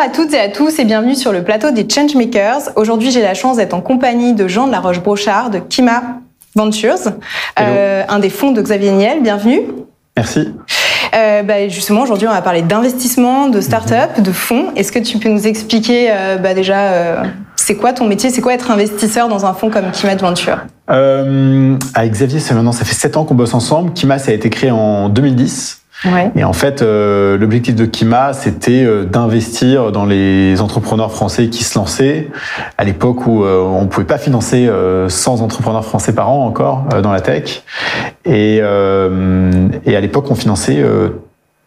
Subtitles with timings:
[0.00, 2.70] Bonjour à toutes et à tous et bienvenue sur le plateau des Changemakers.
[2.76, 6.02] Aujourd'hui, j'ai la chance d'être en compagnie de Jean de la Roche-Brochard de Kima
[6.56, 7.12] Ventures,
[7.60, 9.22] euh, un des fonds de Xavier Niel.
[9.22, 9.60] Bienvenue.
[10.16, 10.54] Merci.
[11.14, 14.24] Euh, bah, justement, aujourd'hui, on va parler d'investissement, de start-up, mhm.
[14.24, 14.66] de fonds.
[14.74, 17.22] Est-ce que tu peux nous expliquer euh, bah, déjà euh,
[17.56, 18.30] c'est quoi ton métier?
[18.30, 22.86] C'est quoi être investisseur dans un fonds comme Kima Venture Avec Xavier, c'est maintenant ça
[22.86, 23.92] fait 7 ans qu'on bosse ensemble.
[23.92, 25.79] Kima, ça a été créé en 2010.
[26.34, 31.62] Et en fait, euh, l'objectif de Kima, c'était euh, d'investir dans les entrepreneurs français qui
[31.62, 32.28] se lançaient
[32.78, 34.70] à l'époque où euh, on ne pouvait pas financer
[35.08, 37.62] 100 entrepreneurs français par an encore dans la tech.
[38.24, 40.82] Et, et à l'époque, on finançait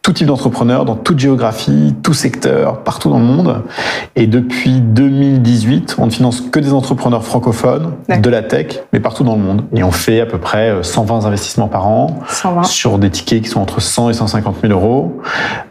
[0.03, 3.63] tout type d'entrepreneurs, dans toute géographie, tout secteur, partout dans le monde.
[4.17, 9.23] Et depuis 2018, on ne finance que des entrepreneurs francophones, de la tech, mais partout
[9.23, 9.63] dans le monde.
[9.73, 12.63] Et on fait à peu près 120 investissements par an 120.
[12.63, 15.21] sur des tickets qui sont entre 100 et 150 000 euros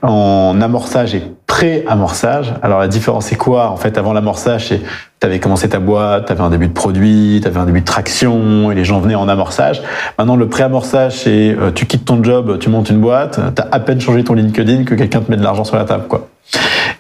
[0.01, 1.23] en amorçage et
[1.53, 2.55] pré-amorçage.
[2.63, 4.81] Alors la différence c'est quoi En fait, avant l'amorçage, c'est
[5.21, 7.85] tu commencé ta boîte, tu avais un début de produit, tu avais un début de
[7.85, 9.83] traction et les gens venaient en amorçage.
[10.19, 13.69] Maintenant, le pré-amorçage, c'est euh, tu quittes ton job, tu montes une boîte, tu as
[13.71, 16.05] à peine changé ton LinkedIn que quelqu'un te met de l'argent sur la table.
[16.09, 16.31] quoi.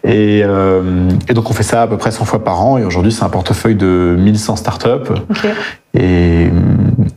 [0.04, 2.84] Et, euh, et, donc on fait ça à peu près 100 fois par an et
[2.84, 4.88] aujourd'hui c'est un portefeuille de 1100 startups.
[5.30, 5.50] Okay.
[5.94, 6.46] Et,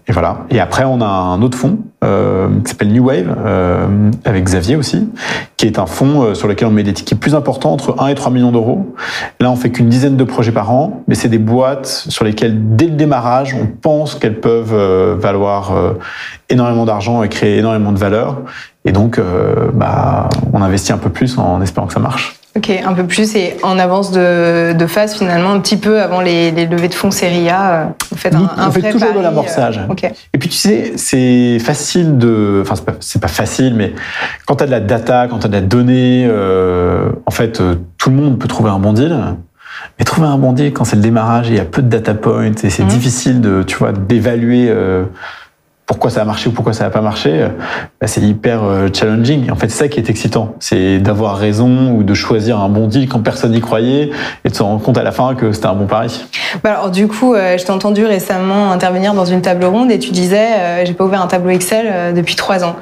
[0.08, 0.45] et, voilà.
[0.52, 4.75] Et après on a un autre fonds euh, qui s'appelle New Wave euh, avec Xavier
[4.75, 5.09] aussi,
[5.58, 8.08] qui est un fonds euh, sur lequel on met des tickets plus importants entre 1
[8.08, 8.95] et 3 millions d'euros.
[9.39, 12.75] Là on fait qu'une dizaine de projets par an, mais c'est des boîtes sur lesquelles
[12.75, 15.73] dès le démarrage on pense qu'elles peuvent euh, valoir
[16.50, 18.41] énormément d'argent et créer énormément de valeur.
[18.83, 19.19] Et donc
[19.73, 22.39] bah, on investit un peu plus en espérant que ça marche.
[22.58, 26.22] Ok, un peu plus et en avance de, de phase finalement, un petit peu avant
[26.22, 27.72] les, les levées de fonds série A.
[27.72, 29.78] Euh, vous faites un, on fait toujours de l'amorçage.
[29.78, 33.94] Euh, et puis tu sais, c'est facile de, enfin c'est pas, pas, facile, mais
[34.46, 37.59] quand tu as de la data, quand tu as de la donnée, euh, en fait,
[37.59, 39.18] euh, tout le monde peut trouver un bon deal.
[40.00, 41.90] Mais trouver un bon deal quand c'est le démarrage et il y a peu de
[41.90, 42.88] data points et c'est mmh.
[42.88, 44.68] difficile de, tu vois, d'évaluer.
[44.69, 45.03] Euh,
[45.85, 47.50] pourquoi ça a marché ou pourquoi ça n'a pas marché, euh,
[48.01, 49.51] bah, c'est hyper euh, challenging.
[49.51, 52.88] En fait, c'est ça qui est excitant, c'est d'avoir raison ou de choisir un bon
[52.88, 54.09] deal quand personne n'y croyait
[54.44, 56.25] et de se rendre compte à la fin que c'était un bon pari.
[56.63, 60.00] Bah alors du coup, euh, je t'ai entendu récemment intervenir dans une table ronde et
[60.00, 62.75] tu disais, j'ai pas ouvert un tableau Excel depuis trois ans.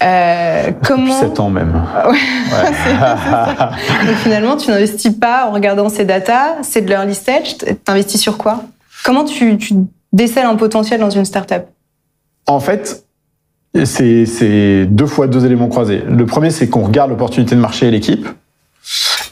[0.00, 1.72] comment Depuis sept ans même.
[2.08, 4.06] ouais.
[4.06, 7.56] Donc finalement, tu n'investis pas en regardant ces datas, c'est de l'early stage.
[7.84, 8.62] T'investis sur quoi?
[9.04, 9.74] Comment tu, tu
[10.12, 11.66] décèles un potentiel dans une startup?
[12.46, 13.06] En fait,
[13.84, 16.02] c'est deux fois deux éléments croisés.
[16.08, 18.26] Le premier, c'est qu'on regarde l'opportunité de marché et l'équipe.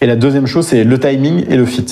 [0.00, 1.86] Et la deuxième chose, c'est le timing et le fit.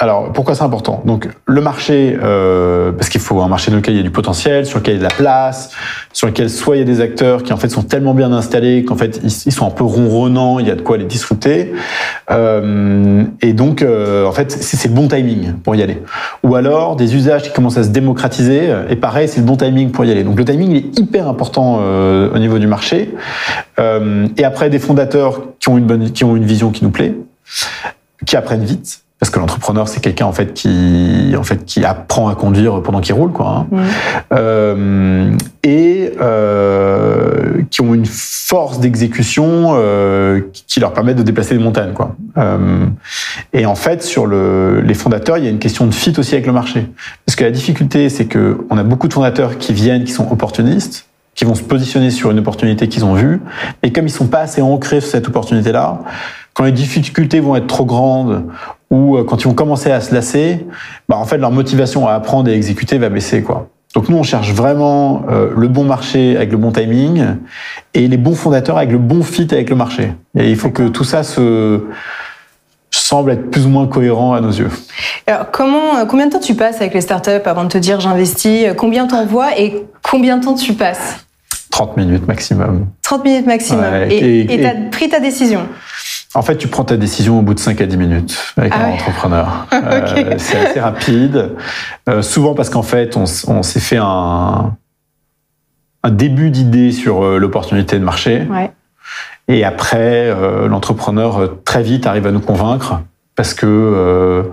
[0.00, 1.02] Alors, pourquoi c'est important?
[1.04, 4.10] Donc, le marché, euh, parce qu'il faut un marché dans lequel il y a du
[4.10, 5.70] potentiel, sur lequel il y a de la place,
[6.12, 8.84] sur lequel soit il y a des acteurs qui en fait sont tellement bien installés
[8.84, 11.74] qu'en fait ils, sont un peu ronronnants, il y a de quoi les disrupter.
[12.32, 16.02] Euh, et donc, euh, en fait, c'est le bon timing pour y aller.
[16.42, 19.92] Ou alors des usages qui commencent à se démocratiser, et pareil, c'est le bon timing
[19.92, 20.24] pour y aller.
[20.24, 23.14] Donc, le timing est hyper important euh, au niveau du marché.
[23.78, 26.90] Euh, et après, des fondateurs qui ont une bonne, qui ont une vision qui nous
[26.90, 27.14] plaît,
[28.26, 32.28] qui apprennent vite parce que l'entrepreneur c'est quelqu'un en fait qui en fait qui apprend
[32.28, 33.66] à conduire pendant qu'il roule quoi hein.
[33.70, 33.78] mmh.
[34.34, 35.30] euh,
[35.62, 41.94] et euh, qui ont une force d'exécution euh, qui leur permet de déplacer des montagnes
[41.94, 42.16] quoi
[43.54, 46.34] et en fait sur le, les fondateurs il y a une question de fit aussi
[46.34, 46.86] avec le marché
[47.24, 50.30] parce que la difficulté c'est que on a beaucoup de fondateurs qui viennent qui sont
[50.30, 53.40] opportunistes qui vont se positionner sur une opportunité qu'ils ont vue
[53.82, 56.02] et comme ils sont pas assez ancrés sur cette opportunité là
[56.52, 58.44] quand les difficultés vont être trop grandes
[58.94, 60.64] ou euh, quand ils vont commencer à se lasser,
[61.08, 63.68] bah en fait leur motivation à apprendre et à exécuter va baisser quoi.
[63.94, 67.24] Donc nous on cherche vraiment euh, le bon marché avec le bon timing
[67.92, 70.12] et les bons fondateurs avec le bon fit avec le marché.
[70.38, 71.80] Et il faut que tout ça se
[72.90, 74.70] semble être plus ou moins cohérent à nos yeux.
[75.26, 77.98] Alors comment, euh, combien de temps tu passes avec les startups avant de te dire
[77.98, 81.24] j'investis Combien t'envoies et combien de temps tu passes?
[81.70, 82.86] 30 minutes maximum.
[83.02, 83.84] 30 minutes maximum.
[84.08, 85.62] et tu as pris ta décision?
[86.34, 88.86] En fait, tu prends ta décision au bout de 5 à 10 minutes avec ah
[88.86, 89.66] un entrepreneur.
[89.72, 91.52] euh, c'est assez rapide.
[92.08, 94.76] Euh, souvent parce qu'en fait, on, on s'est fait un,
[96.02, 98.46] un début d'idée sur euh, l'opportunité de marché.
[98.50, 98.72] Ouais.
[99.48, 103.00] Et après, euh, l'entrepreneur euh, très vite arrive à nous convaincre
[103.36, 104.44] parce que euh,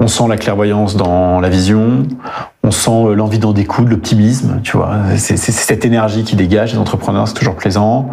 [0.00, 2.06] on sent la clairvoyance dans la vision,
[2.62, 4.96] on sent l'envie d'en découdre, l'optimisme, tu vois.
[5.16, 8.10] C'est cette énergie qui dégage les entrepreneurs, c'est toujours plaisant.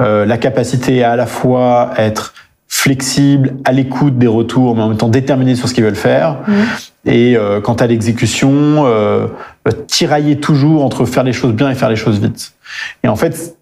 [0.00, 2.32] Euh, la capacité à à la fois être
[2.72, 6.36] flexible, à l'écoute des retours, mais en même temps déterminé sur ce qu'ils veulent faire.
[6.46, 6.52] Mmh.
[7.06, 9.26] Et euh, quant à l'exécution, euh,
[9.88, 12.52] tirailler toujours entre faire les choses bien et faire les choses vite.
[13.02, 13.56] Et en fait,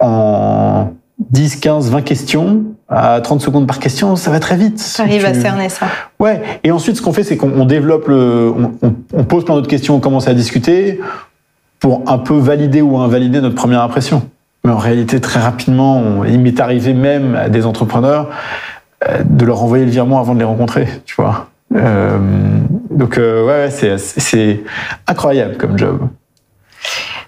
[0.00, 0.94] en,
[1.30, 4.82] 10, 15, 20 questions à 30 secondes par question, ça va très vite.
[4.96, 5.86] Tu arrives à cerner ça.
[6.18, 6.42] Ouais.
[6.64, 8.50] Et ensuite, ce qu'on fait, c'est qu'on développe le,
[8.82, 11.00] on, on, pose plein d'autres questions, on commence à discuter
[11.80, 14.22] pour un peu valider ou invalider notre première impression.
[14.64, 18.30] Mais en réalité, très rapidement, il m'est arrivé même à des entrepreneurs
[19.08, 21.48] euh, de leur envoyer le virement avant de les rencontrer, tu vois.
[21.74, 22.18] Euh,
[22.90, 24.62] donc euh, ouais, c'est
[25.06, 26.08] incroyable comme job.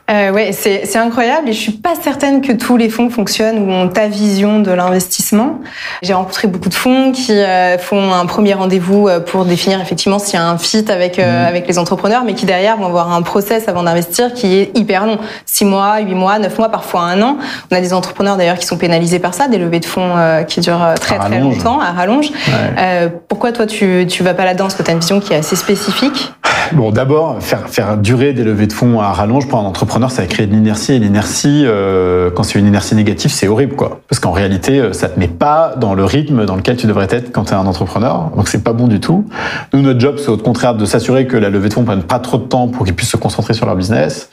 [0.08, 3.72] Euh, ouais, c'est incroyable et je suis pas certaine que tous les fonds fonctionnent ou
[3.72, 5.58] ont ta vision de l'investissement.
[6.00, 10.20] J'ai rencontré beaucoup de fonds qui euh, font un premier rendez-vous euh, pour définir effectivement
[10.20, 11.46] s'il y a un fit avec euh, mmh.
[11.48, 15.06] avec les entrepreneurs, mais qui derrière vont avoir un process avant d'investir qui est hyper
[15.06, 17.38] long, six mois, huit mois, neuf mois, parfois un an.
[17.72, 20.14] On a des entrepreneurs d'ailleurs qui sont pénalisés par ça, des levées de fonds
[20.46, 22.30] qui durent très très longtemps à rallonge.
[22.30, 23.10] Ouais.
[23.28, 24.64] pourquoi toi tu tu vas pas là-dedans?
[24.64, 26.32] Parce que tu as une vision qui est assez spécifique
[26.72, 30.22] Bon, d'abord faire faire durer des levées de fonds à rallonge pour un entrepreneur ça
[30.22, 30.92] va créer de l'inertie.
[30.92, 34.00] Et l'inertie, euh, quand c'est une inertie négative, c'est horrible, quoi.
[34.08, 37.06] Parce qu'en réalité, euh, ça te met pas dans le rythme dans lequel tu devrais
[37.10, 38.30] être quand tu es un entrepreneur.
[38.34, 39.26] Donc c'est pas bon du tout.
[39.72, 42.18] Nous, notre job, c'est au contraire de s'assurer que la levée de fonds prenne pas
[42.18, 44.30] trop de temps pour qu'ils puissent se concentrer sur leur business.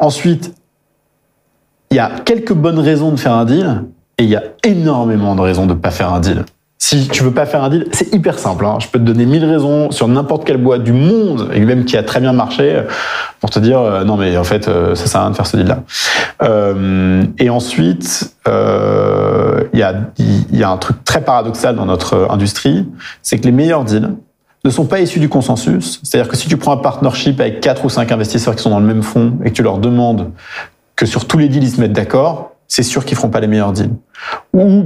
[0.00, 0.54] Ensuite,
[1.90, 3.84] il y a quelques bonnes raisons de faire un deal
[4.18, 6.44] et il y a énormément de raisons de pas faire un deal.
[6.78, 8.64] Si tu veux pas faire un deal, c'est hyper simple.
[8.66, 8.76] Hein.
[8.80, 11.96] Je peux te donner mille raisons sur n'importe quelle boîte du monde, et même qui
[11.96, 12.82] a très bien marché,
[13.40, 15.46] pour te dire euh, non mais en fait euh, ça sert à rien de faire
[15.46, 15.82] ce deal-là.
[16.42, 19.94] Euh, et ensuite, euh, il y, a,
[20.52, 22.86] y a un truc très paradoxal dans notre industrie,
[23.22, 24.14] c'est que les meilleurs deals
[24.64, 26.00] ne sont pas issus du consensus.
[26.02, 28.80] C'est-à-dire que si tu prends un partnership avec quatre ou cinq investisseurs qui sont dans
[28.80, 30.30] le même fonds et que tu leur demandes
[30.94, 33.46] que sur tous les deals ils se mettent d'accord, c'est sûr qu'ils feront pas les
[33.46, 33.92] meilleurs deals.
[34.56, 34.84] Ou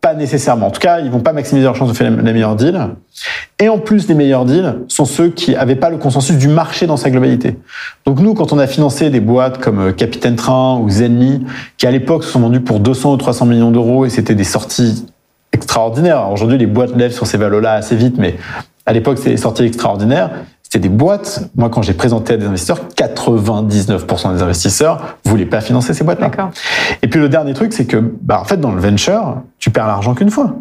[0.00, 0.68] pas nécessairement.
[0.68, 2.80] En tout cas, ils vont pas maximiser leurs chances de faire les meilleurs deals.
[3.58, 6.86] Et en plus, les meilleurs deals sont ceux qui avaient pas le consensus du marché
[6.86, 7.58] dans sa globalité.
[8.06, 11.44] Donc nous, quand on a financé des boîtes comme euh, Capitaine Train ou Zenly,
[11.76, 14.44] qui à l'époque se sont vendues pour 200 ou 300 millions d'euros et c'était des
[14.44, 15.06] sorties
[15.52, 16.30] extraordinaires.
[16.30, 18.36] Aujourd'hui, les boîtes lèvent sur ces valeurs-là assez vite, mais
[18.86, 20.30] à l'époque, c'était des sorties extraordinaires
[20.74, 21.50] c'est des boîtes.
[21.54, 26.32] Moi, quand j'ai présenté à des investisseurs, 99% des investisseurs voulaient pas financer ces boîtes-là.
[27.00, 29.86] Et puis le dernier truc, c'est que, bah, en fait, dans le venture, tu perds
[29.86, 30.56] l'argent qu'une fois.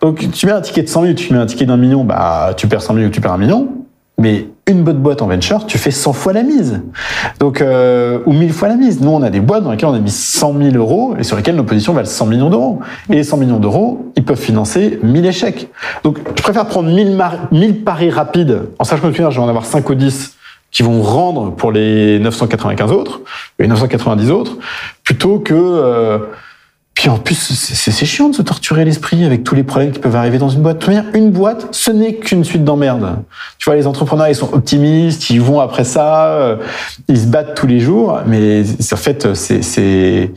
[0.00, 2.54] Donc, tu mets un ticket de 100 000, tu mets un ticket d'un million, bah,
[2.56, 3.68] tu perds 100 000 ou tu perds un million.
[4.20, 6.82] Mais une bonne boîte en venture, tu fais 100 fois la mise.
[7.38, 9.00] Donc, euh, ou 1000 fois la mise.
[9.00, 11.38] Nous, on a des boîtes dans lesquelles on a mis 100 000 euros et sur
[11.38, 12.80] lesquelles nos positions valent 100 millions d'euros.
[13.08, 15.68] Et les 100 millions d'euros, ils peuvent financer 1000 échecs.
[16.04, 17.18] Donc, je préfère prendre 1000,
[17.50, 20.36] 1000 paris rapides, en sachant que je vais en avoir 5 ou 10
[20.70, 23.22] qui vont rendre pour les 995 autres,
[23.58, 24.58] les 990 autres,
[25.02, 25.54] plutôt que...
[25.54, 26.18] Euh,
[26.94, 30.16] puis en plus, c'est chiant de se torturer l'esprit avec tous les problèmes qui peuvent
[30.16, 30.86] arriver dans une boîte.
[31.14, 33.16] Une boîte, ce n'est qu'une suite d'emmerdes.
[33.58, 36.56] Tu vois, les entrepreneurs, ils sont optimistes, ils vont après ça, euh,
[37.08, 40.30] ils se battent tous les jours, mais en fait, c'est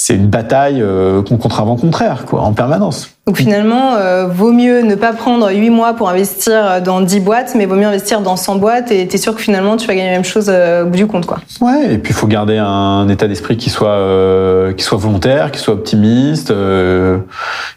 [0.00, 3.10] c'est une bataille euh, contre un vent contraire, quoi, en permanence.
[3.26, 7.54] Donc finalement, euh, vaut mieux ne pas prendre 8 mois pour investir dans 10 boîtes,
[7.56, 10.10] mais vaut mieux investir dans 100 boîtes et t'es sûr que finalement tu vas gagner
[10.10, 11.40] la même chose euh, au bout du compte, quoi.
[11.60, 15.50] Ouais, et puis il faut garder un état d'esprit qui soit euh, qui soit volontaire,
[15.50, 16.54] qui soit optimiste,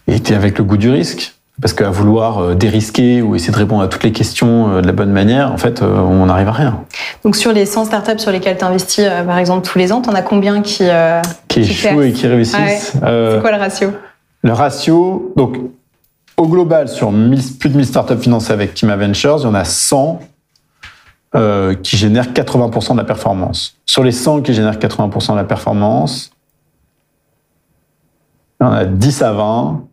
[0.08, 1.34] et t'es avec le goût du risque.
[1.62, 4.88] Parce qu'à vouloir euh, dérisquer ou essayer de répondre à toutes les questions euh, de
[4.88, 6.84] la bonne manière, en fait, euh, on n'arrive à rien.
[7.24, 10.10] Donc sur les 100 startups sur lesquelles tu investis, par exemple, tous les ans, tu
[10.10, 10.86] en as combien qui
[11.48, 13.92] Qui, échouent et qui réussissent C'est quoi le ratio?
[14.44, 15.58] Le ratio, donc
[16.36, 17.12] au global, sur
[17.60, 20.20] plus de 1000 startups financées avec Kima Ventures, il y en a 100
[21.84, 23.78] qui génèrent 80% de la performance.
[23.86, 26.32] Sur les 100 qui génèrent 80% de la performance,
[28.60, 29.84] il y en a 10 à 20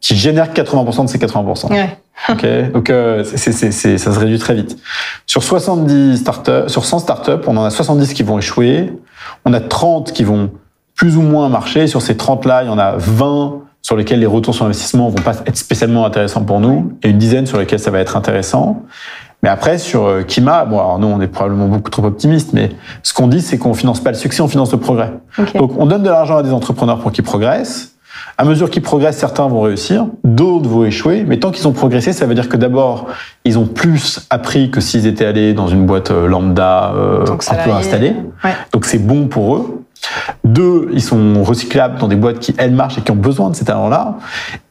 [0.00, 1.70] qui génère 80% de ces 80%.
[1.70, 1.98] Ouais.
[2.30, 4.78] ok, donc euh, c'est, c'est, c'est, ça se réduit très vite.
[5.26, 8.92] Sur 70 startups, sur 100 startups, on en a 70 qui vont échouer.
[9.44, 10.50] On a 30 qui vont
[10.94, 11.86] plus ou moins marcher.
[11.86, 15.08] Sur ces 30 là, il y en a 20 sur lesquels les retours sur investissement
[15.10, 18.16] vont pas être spécialement intéressants pour nous, et une dizaine sur lesquels ça va être
[18.16, 18.82] intéressant.
[19.44, 22.70] Mais après, sur euh, Kima, bon, alors nous, on est probablement beaucoup trop optimistes, mais
[23.04, 25.12] ce qu'on dit, c'est qu'on finance pas le succès, on finance le progrès.
[25.38, 25.56] Okay.
[25.58, 27.95] Donc, on donne de l'argent à des entrepreneurs pour qu'ils progressent,
[28.38, 32.12] à mesure qu'ils progressent, certains vont réussir, d'autres vont échouer, mais tant qu'ils ont progressé,
[32.12, 33.06] ça veut dire que d'abord,
[33.44, 37.54] ils ont plus appris que s'ils étaient allés dans une boîte euh, lambda euh, un
[37.64, 38.14] peu installée.
[38.72, 39.82] Donc c'est bon pour eux.
[40.44, 43.56] Deux, ils sont recyclables dans des boîtes qui, elles, marchent et qui ont besoin de
[43.56, 44.16] ces talents-là.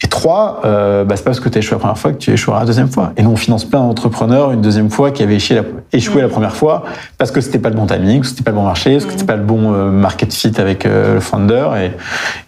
[0.03, 2.17] Et trois, euh, bah, c'est pas parce que tu as échoué la première fois que
[2.17, 3.11] tu échoueras la deuxième fois.
[3.17, 6.29] Et nous, on finance plein d'entrepreneurs une deuxième fois qui avaient échoué la, échoué la
[6.29, 6.83] première fois
[7.17, 9.11] parce que c'était pas le bon timing, que c'était pas le bon marché, parce que
[9.11, 11.67] c'était pas le bon euh, market fit avec le founder.
[11.77, 11.85] Et,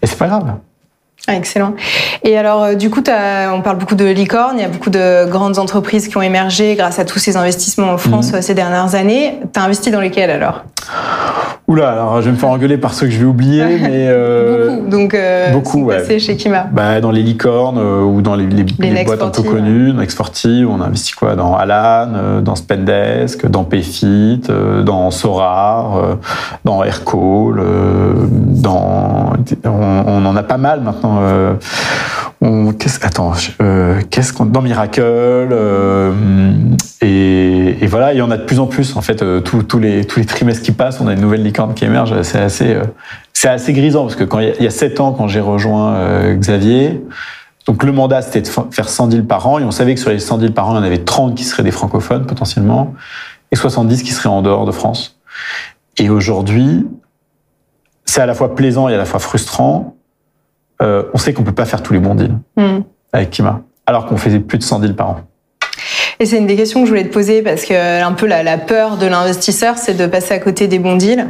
[0.02, 0.54] et c'est pas grave.
[1.30, 1.74] Ah, excellent.
[2.24, 4.56] Et alors, euh, du coup, on parle beaucoup de licorne.
[4.56, 7.92] Il y a beaucoup de grandes entreprises qui ont émergé grâce à tous ces investissements
[7.92, 8.38] en France mhm.
[8.38, 9.40] euh, ces dernières années.
[9.52, 10.64] Tu as investi dans lesquelles alors?
[11.66, 14.76] Oula, alors je vais me faire engueuler par ceux que je vais oublier, mais euh,
[14.76, 14.88] beaucoup.
[14.88, 16.18] Donc euh, beaucoup, ouais.
[16.18, 16.66] chez Kima.
[16.72, 20.80] Bah, dans les licornes ou dans les, les, boîtes un peu connues, dans Exportive, on
[20.80, 21.36] a investi quoi?
[21.36, 24.40] Dans Alan, dans Spendesk, dans Payfit,
[24.82, 26.16] dans Sorar,
[26.64, 27.62] dans Aircall,
[28.30, 29.34] dans
[29.66, 31.17] on, en a pas mal maintenant.
[32.78, 33.32] Qu'est-ce, attends,
[34.10, 35.02] qu'est-ce qu'on dans Miracle
[37.00, 39.24] et, et, voilà, il y en a de plus en plus en fait.
[39.42, 43.72] tous les trimestres qui passent, on a une nouvelle licorne qui émerge, c'est assez, euh,
[43.72, 47.02] grisant parce que quand il y a sept ans, quand j'ai rejoint euh, Xavier,
[47.66, 50.10] donc le mandat c'était de faire 100 deals par an et on savait que sur
[50.10, 52.94] les 100 deals par an, il y en avait 30 qui seraient des francophones potentiellement
[53.50, 55.18] et 70 qui seraient en dehors de France.
[55.98, 56.86] Et aujourd'hui,
[58.04, 59.96] c'est à la fois plaisant et à la fois frustrant.
[60.82, 62.80] Euh, on sait qu'on peut pas faire tous les bons deals hmm.
[63.12, 65.20] avec Kima, alors qu'on faisait plus de 100 deals par an.
[66.20, 68.42] Et c'est une des questions que je voulais te poser parce que un peu la,
[68.42, 71.28] la peur de l'investisseur, c'est de passer à côté des bons deals.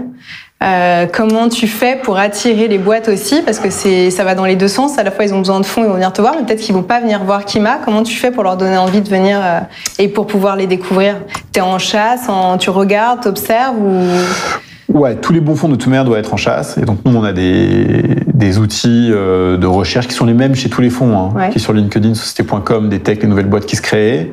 [0.61, 3.43] Euh, comment tu fais pour attirer les boîtes aussi?
[3.43, 4.99] Parce que c'est, ça va dans les deux sens.
[4.99, 6.61] À la fois, ils ont besoin de fonds, ils vont venir te voir, mais peut-être
[6.61, 7.79] qu'ils vont pas venir voir Kima.
[7.85, 9.61] Comment tu fais pour leur donner envie de venir euh,
[9.99, 11.17] et pour pouvoir les découvrir?
[11.53, 14.99] T'es en chasse, en, tu regardes, t'observes ou?
[14.99, 16.77] Ouais, tous les bons fonds de toute manière doivent être en chasse.
[16.79, 20.55] Et donc nous, on a des, des outils euh, de recherche qui sont les mêmes
[20.55, 23.75] chez tous les fonds, hein, qui sur LinkedIn, société.com, des techs, des nouvelles boîtes qui
[23.75, 24.33] se créent.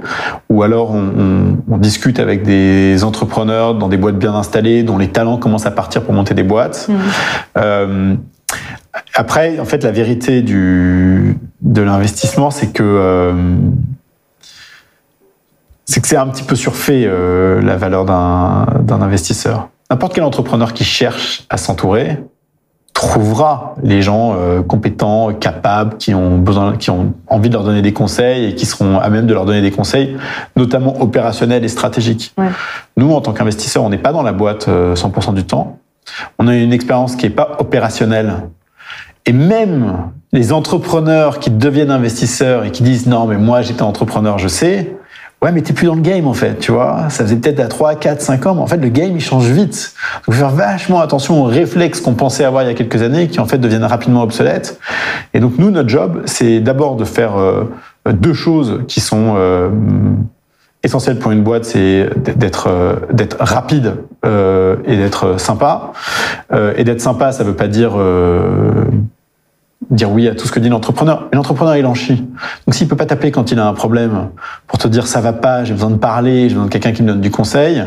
[0.49, 4.99] Ou alors on, on, on, discute avec des entrepreneurs dans des boîtes bien installées, dont
[4.99, 6.87] les talents commencent à partir pour monter des boîtes.
[6.87, 6.93] Mmh.
[7.57, 8.15] Euh,
[9.15, 13.33] après, en fait, la vérité du, de l'investissement, c'est que euh,
[15.85, 19.69] c'est que c'est un petit peu surfait euh, la valeur d'un investisseur.
[19.89, 22.19] N'importe quel entrepreneur qui cherche à s'entourer
[22.95, 27.81] trouvera les gens euh, compétents, capables, qui ont besoin, qui ont envie de leur donner
[27.81, 30.15] des conseils et qui seront à même de leur donner des conseils,
[30.55, 32.33] notamment opérationnels et stratégiques.
[32.37, 32.47] Ouais.
[32.95, 35.77] Nous, en tant qu'investisseurs, on n'est pas dans la boîte 100% euh, du temps.
[36.39, 38.33] On a une expérience qui n'est pas opérationnelle.
[39.25, 44.37] Et même les entrepreneurs qui deviennent investisseurs et qui disent non, mais moi j'étais entrepreneur,
[44.37, 44.95] je sais,
[45.45, 47.05] Ouais, mais t'es plus dans le game en fait, tu vois.
[47.09, 49.45] Ça faisait peut-être à 3, 4, 5 ans, mais en fait le game il change
[49.45, 49.93] vite.
[50.25, 53.27] Donc faut faire vachement attention aux réflexes qu'on pensait avoir il y a quelques années
[53.27, 54.79] qui en fait deviennent rapidement obsolètes.
[55.35, 57.65] Et donc nous, notre job, c'est d'abord de faire euh,
[58.11, 59.69] deux choses qui sont euh,
[60.85, 65.91] essentielles pour une boîte, c'est d'être euh, d'être rapide euh, et d'être sympa.
[66.53, 67.97] Euh, et d'être sympa, ça veut pas dire
[69.89, 71.27] dire oui à tout ce que dit l'entrepreneur.
[71.31, 72.25] Mais l'entrepreneur, il en chie.
[72.65, 74.29] Donc s'il peut pas t'appeler quand il a un problème
[74.67, 77.03] pour te dire ça va pas, j'ai besoin de parler, j'ai besoin de quelqu'un qui
[77.03, 77.83] me donne du conseil,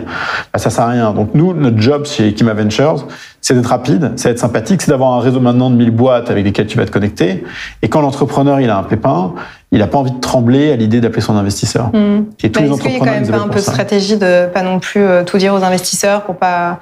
[0.52, 1.12] bah, ça sert à rien.
[1.12, 3.06] Donc nous, notre job chez Kima Ventures,
[3.40, 6.44] c'est d'être rapide, c'est d'être sympathique, c'est d'avoir un réseau maintenant de 1000 boîtes avec
[6.44, 7.44] lesquelles tu vas te connecter.
[7.82, 9.34] Et quand l'entrepreneur, il a un pépin,
[9.70, 11.90] il n'a pas envie de trembler à l'idée d'appeler son investisseur.
[11.92, 12.24] Mmh.
[12.42, 14.16] Et tous bah, les entrepreneurs, qu'il y a quand même pas un peu de stratégie
[14.16, 16.80] de pas non plus euh, tout dire aux investisseurs pour pas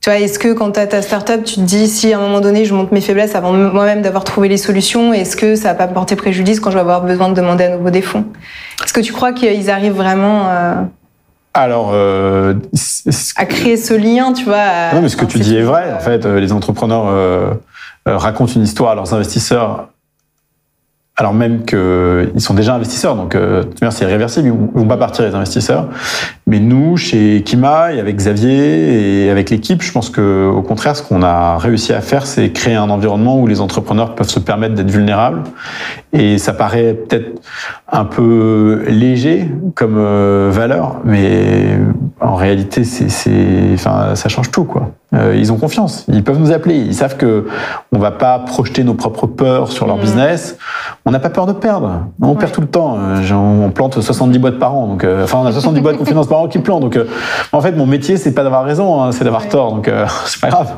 [0.00, 2.22] tu vois, est-ce que quand tu as ta startup, tu te dis si à un
[2.22, 5.68] moment donné je monte mes faiblesses avant moi-même d'avoir trouvé les solutions, est-ce que ça
[5.68, 8.02] va pas me porter préjudice quand je vais avoir besoin de demander à nouveau des
[8.02, 8.24] fonds?
[8.82, 10.74] Est-ce que tu crois qu'ils arrivent vraiment euh,
[11.52, 12.54] alors euh,
[13.36, 15.92] à créer ce lien, tu vois Non, mais ce que tu dis est vrai.
[15.92, 17.54] En fait, euh, les entrepreneurs euh,
[18.06, 19.88] racontent une histoire à leurs investisseurs
[21.20, 25.34] alors même qu'ils sont déjà investisseurs, donc euh, c'est réversible, ils vont pas partir les
[25.34, 25.88] investisseurs.
[26.46, 30.96] Mais nous, chez Kima et avec Xavier et avec l'équipe, je pense que au contraire,
[30.96, 34.40] ce qu'on a réussi à faire, c'est créer un environnement où les entrepreneurs peuvent se
[34.40, 35.42] permettre d'être vulnérables.
[36.12, 37.40] Et ça paraît peut-être
[37.90, 41.78] un peu léger comme euh, valeur, mais
[42.20, 44.90] en réalité, c'est, enfin, ça change tout, quoi.
[45.14, 47.46] Euh, ils ont confiance, ils peuvent nous appeler, ils savent que
[47.92, 50.00] on va pas projeter nos propres peurs sur leur mmh.
[50.00, 50.56] business.
[51.04, 52.96] On n'a pas peur de perdre, on perd tout le temps.
[52.98, 56.28] Euh, on plante 70 boîtes par an, donc enfin on a 70 boîtes qu'on finance
[56.28, 56.82] par an qui plantent.
[56.82, 56.98] Donc
[57.52, 59.90] en fait, mon métier c'est pas d'avoir raison, hein, c'est d'avoir tort, donc
[60.26, 60.74] c'est pas grave.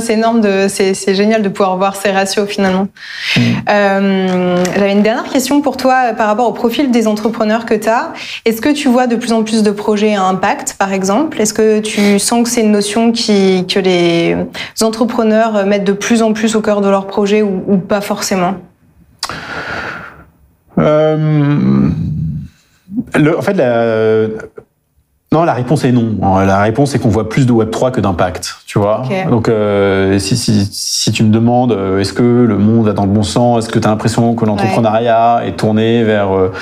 [0.00, 2.88] C'est énorme, de, c'est, c'est génial de pouvoir voir ces ratios finalement.
[3.36, 3.40] Mm.
[3.70, 7.74] Euh, j'avais une dernière question pour toi euh, par rapport au profil des entrepreneurs que
[7.74, 8.12] tu as.
[8.44, 11.40] Est-ce que tu vois de plus en plus de projets à impact, par exemple?
[11.40, 14.36] Est-ce que tu sens que c'est une notion qui, que les
[14.82, 18.56] entrepreneurs mettent de plus en plus au cœur de leur projet ou, ou pas forcément?
[20.78, 21.88] Euh,
[23.14, 24.26] le, En fait, la,
[25.32, 26.38] non, la réponse est non.
[26.46, 29.02] La réponse est qu'on voit plus de Web 3 que d'impact, tu vois.
[29.28, 33.04] Donc, euh, si, si, si, tu me demandes, euh, est-ce que le monde va dans
[33.04, 33.64] le bon sens?
[33.64, 36.52] Est-ce que tu as l'impression que l'entrepreneuriat est tourné vers euh,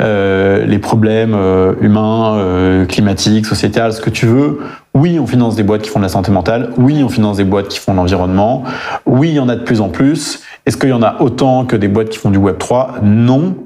[0.00, 4.60] euh les problèmes euh, humains, climatiques, sociétals, ce que tu veux?
[4.94, 6.70] Oui, on finance des boîtes qui font de la santé mentale.
[6.76, 8.62] Oui, on finance des boîtes qui font de l'environnement.
[9.04, 10.42] Oui, il y en a de plus en plus.
[10.64, 13.56] Est-ce qu'il y en a autant que des boîtes qui font du Web 3 Non.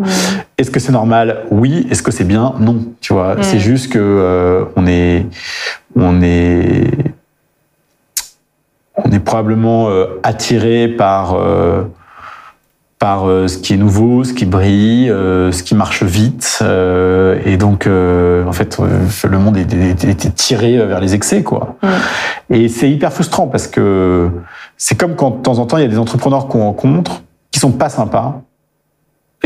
[0.58, 1.44] Est-ce que c'est normal?
[1.50, 1.86] Oui.
[1.90, 2.54] Est-ce que c'est bien?
[2.58, 2.78] Non.
[3.00, 5.26] Tu vois, c'est juste que euh, on est,
[5.94, 6.90] on est,
[8.96, 11.82] on est probablement euh, attiré par euh,
[12.98, 17.38] par euh, ce qui est nouveau, ce qui brille, euh, ce qui marche vite, euh,
[17.44, 18.78] et donc en fait
[19.24, 21.76] le monde est, tiré vers les excès quoi.
[22.48, 24.30] Et c'est hyper frustrant parce que
[24.78, 27.60] c'est comme quand de temps en temps il y a des entrepreneurs qu'on rencontre qui
[27.60, 28.40] sont pas sympas,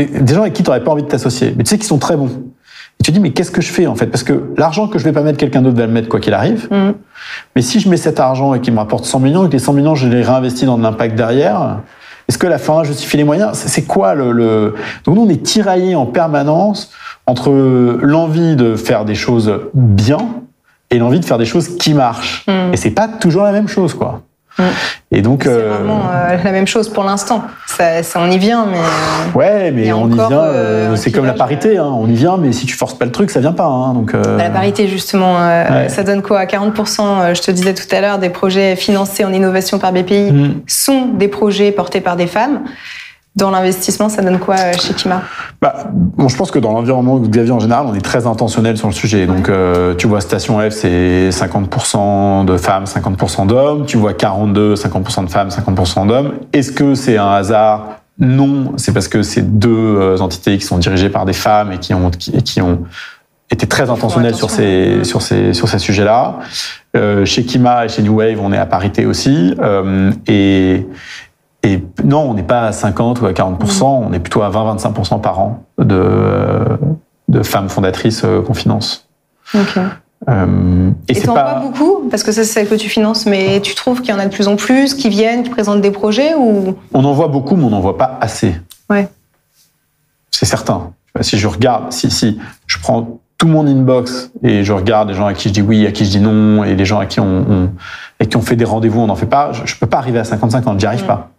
[0.05, 1.97] des gens avec qui tu n'aurais pas envie de t'associer, mais tu sais qu'ils sont
[1.97, 2.29] très bons.
[2.99, 4.07] Et tu te dis, mais qu'est-ce que je fais en fait?
[4.07, 6.33] Parce que l'argent que je vais pas mettre, quelqu'un d'autre va le mettre quoi qu'il
[6.33, 6.67] arrive.
[6.71, 6.93] Mm.
[7.55, 9.59] Mais si je mets cet argent et qu'il me rapporte 100 millions et que les
[9.59, 11.79] 100 millions, je les réinvestis dans de l'impact derrière,
[12.27, 13.57] est-ce que la fin justifie les moyens?
[13.57, 16.91] C'est quoi le, le, Donc nous, on est tiraillés en permanence
[17.25, 17.51] entre
[18.01, 20.19] l'envie de faire des choses bien
[20.91, 22.45] et l'envie de faire des choses qui marchent.
[22.47, 22.73] Mm.
[22.73, 24.21] Et c'est pas toujours la même chose, quoi.
[25.11, 27.43] Et donc, C'est euh, vraiment euh, la même chose pour l'instant.
[27.67, 28.77] Ça, ça, on y vient, mais.
[28.77, 30.31] euh, ouais, mais y on y vient.
[30.31, 33.11] euh, c'est comme la parité, hein, on y vient, mais si tu forces pas le
[33.11, 33.65] truc, ça vient pas.
[33.65, 35.89] Hein, donc, La parité, justement, euh, Ouais.
[35.89, 36.45] ça donne quoi?
[36.45, 40.31] 40%, euh, je te disais tout à l'heure, des projets financés en innovation par BPI
[40.31, 40.61] Mm.
[40.67, 42.61] sont des projets portés par des femmes.
[43.35, 45.21] Dans l'investissement, ça donne quoi euh, chez Kima?
[45.61, 48.87] Bah, bon, je pense que dans l'environnement Xavier en général, on est très intentionnel sur
[48.87, 49.25] le sujet.
[49.25, 53.85] Donc, euh, tu vois, Station F, c'est 50% de femmes, 50% d'hommes.
[53.85, 56.33] Tu vois 42, 50% de femmes, 50% d'hommes.
[56.51, 58.01] Est-ce que c'est un hasard?
[58.19, 61.77] Non, c'est parce que c'est deux euh, entités qui sont dirigées par des femmes et
[61.79, 62.85] qui ont, qui, ont
[63.67, 66.39] très intentionnelles sur ces, sur ces, sur ces sujets-là.
[66.95, 69.55] Euh, chez Kima et chez New Wave, on est à parité aussi.
[69.59, 70.85] Euh, et,
[71.63, 75.21] et non, on n'est pas à 50 ou à 40%, on est plutôt à 20-25%
[75.21, 76.61] par an de,
[77.27, 79.07] de femmes fondatrices euh, qu'on finance.
[79.53, 79.77] Ok.
[80.29, 81.59] Euh, et Et t'en vois pas.
[81.59, 82.07] beaucoup?
[82.09, 84.25] Parce que ça, c'est celle que tu finances, mais tu trouves qu'il y en a
[84.25, 86.75] de plus en plus qui viennent, qui présentent des projets ou?
[86.93, 88.55] On en voit beaucoup, mais on n'en voit pas assez.
[88.89, 89.07] Ouais.
[90.31, 90.91] C'est certain.
[91.21, 95.25] Si je regarde, si, si je prends tout mon inbox et je regarde les gens
[95.25, 97.19] à qui je dis oui, à qui je dis non, et les gens à qui
[97.19, 97.69] on, on-
[98.19, 100.19] et qui ont fait des rendez-vous, on n'en fait pas, je, je peux pas arriver
[100.19, 101.07] à 50-50, j'y arrive Mm.
[101.07, 101.29] pas.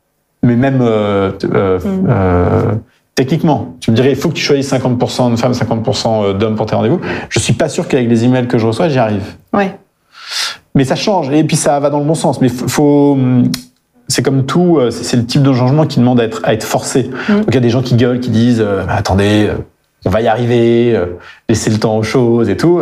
[0.42, 2.06] Mais même euh, euh, Mm.
[2.08, 2.72] euh,
[3.14, 6.66] techniquement, tu me dirais, il faut que tu choisisses 50% de femmes, 50% d'hommes pour
[6.66, 7.00] tes rendez-vous.
[7.28, 9.24] Je suis pas sûr qu'avec les emails que je reçois, j'y arrive.
[9.52, 9.76] Ouais.
[10.74, 12.40] Mais ça change, et puis ça va dans le bon sens.
[12.40, 13.16] Mais faut,
[14.08, 16.64] c'est comme tout, euh, c'est le type de changement qui demande à être, à être
[16.64, 17.10] forcé.
[17.28, 17.32] Mm.
[17.34, 19.54] Donc il y a des gens qui gueulent, qui disent, euh, Bah, attendez, euh,
[20.04, 22.80] on va y arriver, euh, laissez le temps aux choses et tout.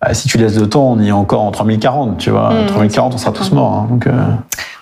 [0.00, 2.50] Bah, si tu laisses le temps, on y est encore en 3040, tu vois.
[2.52, 3.72] Mm, 3040, on sera tous morts.
[3.72, 3.86] hein.
[3.90, 4.12] donc, euh,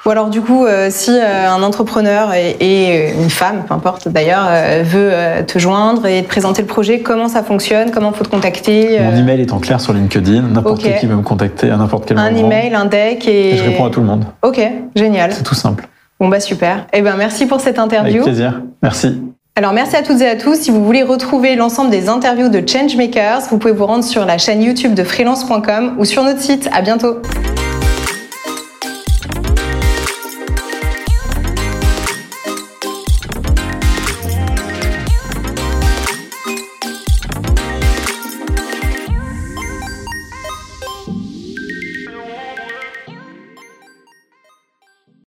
[0.08, 4.08] Ou alors du coup, euh, si euh, un entrepreneur et, et une femme, peu importe
[4.08, 8.24] d'ailleurs, euh, veut te joindre et te présenter le projet, comment ça fonctionne, comment faut
[8.24, 10.40] te contacter Mon email est en clair sur LinkedIn.
[10.40, 12.46] N'importe qui peut me contacter à n'importe quel Un moment.
[12.46, 13.50] email, un deck et...
[13.50, 14.24] Et je réponds à tout le monde.
[14.40, 14.58] Ok,
[14.96, 15.30] génial.
[15.34, 15.86] C'est tout simple.
[16.18, 16.86] Bon bah super.
[16.94, 18.22] Eh ben merci pour cette Avec interview.
[18.24, 18.62] plaisir.
[18.82, 19.20] Merci.
[19.56, 20.54] Alors merci à toutes et à tous.
[20.54, 24.38] Si vous voulez retrouver l'ensemble des interviews de Changemakers, vous pouvez vous rendre sur la
[24.38, 26.70] chaîne YouTube de freelance.com ou sur notre site.
[26.72, 27.18] À bientôt.